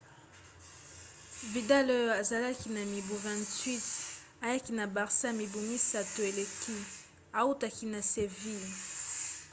vidal 1.51 1.87
oyo 1.97 2.11
azalaki 2.21 2.67
na 2.75 2.81
mibu 2.91 3.15
28 3.25 4.45
ayaki 4.45 4.71
na 4.79 4.85
barça 4.95 5.27
mibu 5.39 5.59
misato 5.69 6.19
eleki 6.31 6.75
autaki 7.39 7.85
na 7.93 7.99
seville 8.11 8.71